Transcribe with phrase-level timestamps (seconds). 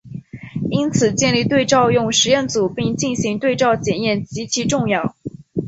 [0.71, 5.15] 因此建立对照用实验组并进行对照检验极其重要。